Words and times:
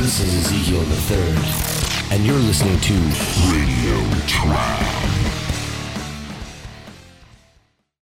This 0.00 0.20
is 0.20 0.46
Ezekiel 0.46 0.80
the 0.80 0.96
Third, 0.96 2.10
and 2.10 2.24
you're 2.24 2.34
listening 2.38 2.80
to 2.80 2.94
Radio 3.52 3.79